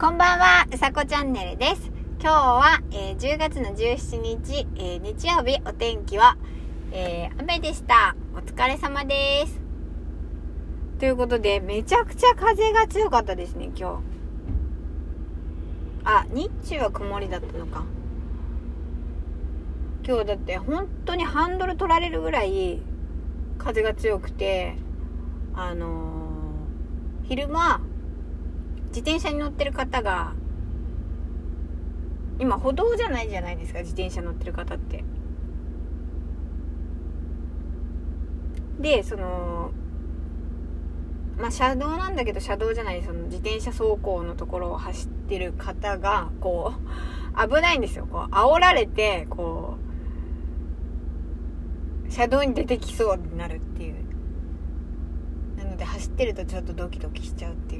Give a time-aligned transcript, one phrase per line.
[0.00, 1.90] こんばんは、うさこチャンネルです。
[2.22, 6.38] 今日は、えー10月の17日、えー日曜日、お天気は、
[6.90, 8.16] えー雨でした。
[8.34, 9.60] お疲れ様です。
[11.00, 14.02] ということで、めちゃくちゃ風が強かったですね、今日。
[16.04, 17.84] あ、日中は曇りだったのか。
[20.08, 22.80] 今日だって本当にハンドル取られるぐらい
[23.58, 24.76] 風が強くて、
[25.54, 27.82] あのー昼間、
[28.90, 30.34] 自転車に乗ってる方が
[32.38, 35.04] 今歩道じゃないじゃないですか自転車乗ってる方って。
[38.80, 39.72] でその
[41.38, 46.72] まあ車道なんだけど車道じゃないその自転車走行のところを走ってる方がこ
[47.36, 48.06] う危ないんですよ。
[48.10, 49.76] こう煽られてこ
[52.08, 53.94] う車道に出てきそうになるっていう。
[55.56, 57.79] なので走ってるとちょっとドキドキしちゃうってい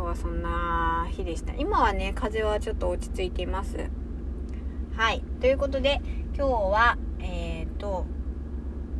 [0.00, 1.52] 今日はそんな日でした。
[1.52, 3.90] 今はね風はちょっと落ち着いています。
[4.96, 5.22] はい。
[5.42, 6.00] ということで
[6.34, 8.06] 今日はえっ、と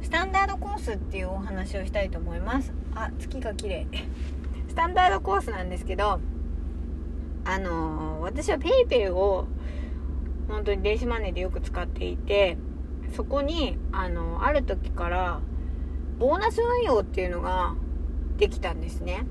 [0.02, 2.74] スタンダードコースっていうお話をしたいと思います。
[2.94, 3.86] あ月が綺麗。
[4.68, 6.20] スタンダードコースなんですけど
[7.46, 9.46] あのー私は PayPay を
[10.48, 12.58] 本当に電子マネーでよく使っていて
[13.14, 15.40] そこにあのある時から
[16.18, 17.74] ボーナス運用っていうのが
[18.36, 19.24] できたんですね。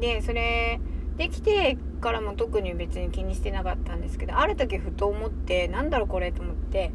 [0.00, 0.80] でそれ
[1.16, 6.90] できてからも特に別に気にしてなかったんですけどある時ふと思ってなんだろうこれと思って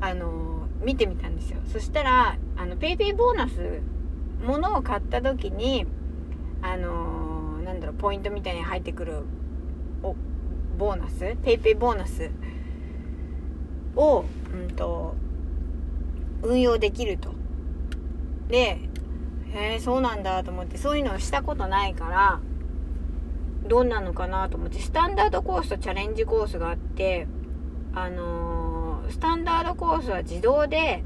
[0.00, 1.58] あの見てみたんですよ。
[1.66, 3.80] そしたらあの PayPay ボーナス
[4.44, 5.86] 物を買った時に
[6.62, 9.22] あのなんだろうポイントみたいに入ってくる
[10.02, 10.14] お
[10.76, 12.30] ボーナス？PayPay ボーナス
[13.96, 15.14] を、うん、と
[16.42, 17.34] 運用できると。
[18.48, 18.78] で
[19.52, 22.40] へえそうなんだと思ってそういうのをしたことないから
[23.68, 27.26] どうなのかなと思ってスタンダードコースとチャレンジコースがあって
[27.94, 31.02] あのースタンダードコースは自動で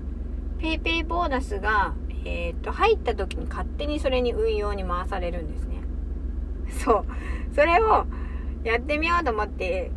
[0.58, 5.82] PayPay ボーナスが、えーっと入った時に勝手にそれに運用に回されるんですね。
[6.84, 7.04] そう。
[7.54, 8.06] それを
[8.64, 9.90] やってみようと思って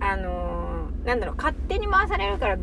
[0.00, 2.56] あのーなんだろう勝手に回されるから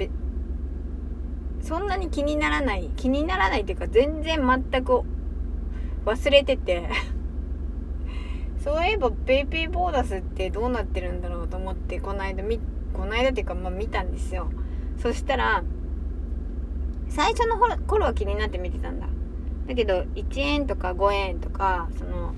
[1.61, 5.01] そんなに気にならない気にならないっていうか全然全く
[6.05, 6.89] 忘れてて。
[8.63, 12.59] そういえば PayPay ボーナスってどうなってるんだろうと思ってこの間み
[12.93, 14.51] この間っていうかまあ見たんですよ。
[15.01, 15.63] そしたら
[17.09, 19.07] 最初の頃頃は気になって見てたんだ。
[19.67, 22.35] だけど1円とか5円とかその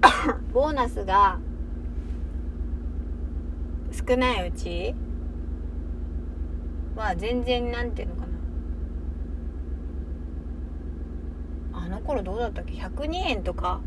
[0.52, 1.38] ボーナスが
[3.92, 4.94] 少ないうち
[6.96, 8.28] は全然なんていうのかな
[11.84, 13.80] あの頃どうだったっけ？102円とか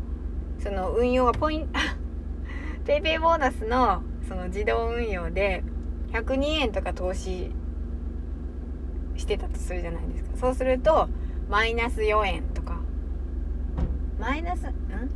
[0.58, 1.68] その運用がポイン
[2.84, 5.62] ト PayPay ボーナスのその自動運用で
[6.12, 7.50] 102円とか投資
[9.16, 10.36] してたとするじゃないですか。
[10.36, 11.08] そうすると
[11.48, 12.80] マイナス4円とか。
[14.18, 14.74] マイナスん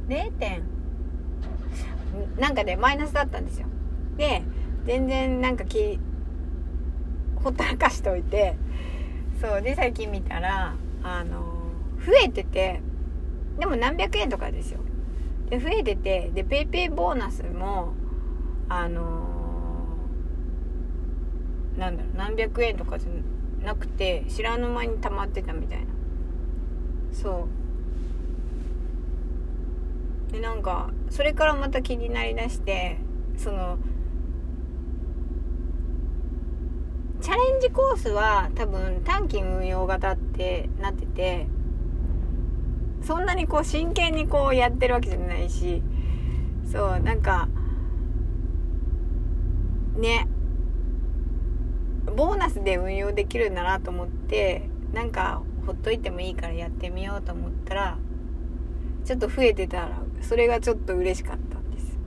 [0.09, 0.33] ？0.
[0.33, 0.63] 点？
[2.39, 3.67] なんかでマイナスだったんですよ。
[4.17, 4.43] で
[4.85, 5.99] 全然なんかき
[7.43, 8.57] ほったらかしといて
[9.41, 11.56] そうで最近見たらあの
[12.07, 12.81] 増えてて
[13.59, 14.81] でも何百円とかですよ。
[15.51, 17.95] で増えててで PayPay ボーナスも
[18.69, 19.27] あの
[21.77, 25.87] なんだろう何百円とかじゃなくて知らぬ間に溜まってたみたいな。
[27.13, 27.49] そ
[30.31, 30.33] う。
[30.33, 32.99] でなんかそれからまた気になりだして
[33.37, 33.79] その
[37.21, 41.47] チャレンジコースは多分短期運用型ってなってて
[43.03, 45.83] そんなにこう真剣にこうやってるわけじゃないし
[46.71, 47.49] そうなんか
[49.97, 50.29] ね
[52.17, 57.99] ボーナスで運用できるんだなと思ってなんかほっといてもいいからやってみようと思ったら
[59.05, 61.99] ちょっと増えてたらそれがちょっと嬉しかったんです。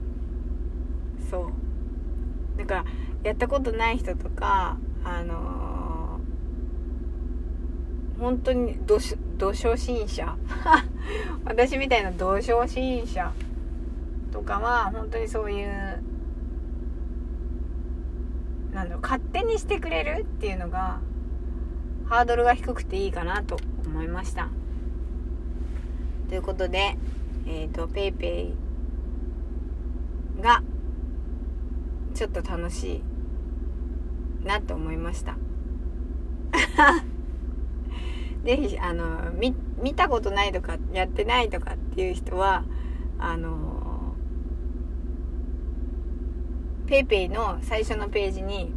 [1.30, 1.50] そ
[2.56, 2.58] う。
[2.58, 2.84] だから
[3.22, 5.69] やったことない人とかあの
[8.20, 10.36] 本当にどしど初心者
[11.44, 13.32] 私みたいなど初心者
[14.30, 16.02] とかは本当にそういう
[18.72, 21.00] なんだろう勝手にしてくれるっていうのが
[22.08, 23.56] ハードルが低くていいかなと
[23.86, 24.48] 思いました。
[26.28, 26.96] ということで
[27.46, 28.52] えっ、ー、と PayPay
[30.40, 30.62] が
[32.14, 33.02] ちょっと楽し
[34.42, 35.36] いなと思いました。
[38.44, 42.64] ぜひあの見見たことないとかやってないとかっていう人は
[43.18, 44.14] あの
[46.86, 48.72] ペイペイの最初のページに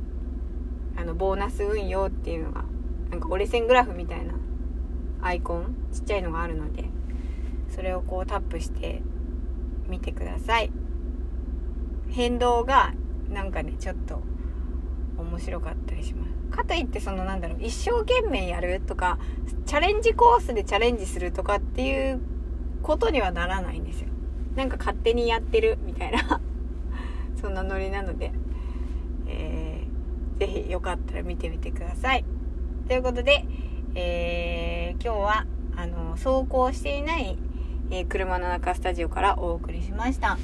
[0.96, 2.66] あのボーナス運用っていうのが
[3.10, 4.34] なんか折れ線グラフみたいな
[5.22, 6.86] アイコンちっちゃいのがあるので
[7.74, 9.02] それをこうタップして
[9.88, 10.72] みてください。
[12.10, 12.94] 変動が
[13.30, 14.22] なんかねちょっと
[15.18, 16.43] 面白かったりします。
[16.54, 19.18] かといってそのなんだろう一生懸命やるとか
[19.66, 22.22] チャレンジコースでチャレンジするとかっていう
[22.84, 24.10] ことにはならないんですよ。
[24.56, 26.40] なんか勝手にやってるみたいな
[27.42, 28.32] そんなノリなので、
[29.28, 32.24] えー、ぜひよかったら見てみてください。
[32.88, 33.46] ということで、
[33.96, 35.46] えー、今日は
[35.76, 37.38] あの走行していない、
[37.90, 40.38] え、車の中スタジオからお送りしました。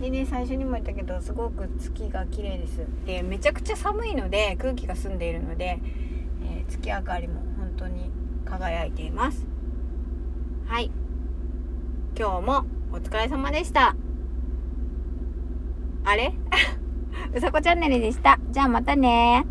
[0.00, 2.86] でね最初にも言ったけどすごく月が綺麗です。
[3.04, 5.78] でめちゃくちゃ寒いので空気が澄んでいるので、
[6.42, 8.10] えー、月明かりも本当に
[8.46, 9.46] 輝いています。
[10.66, 10.90] はい。
[12.18, 13.94] 今日もお疲れ様でした。
[16.04, 16.32] あれ？
[17.34, 18.38] うさこチャンネルでした。
[18.50, 19.44] じゃあまたね